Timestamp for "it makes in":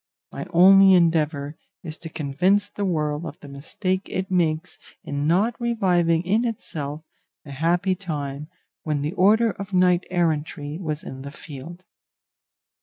4.09-5.27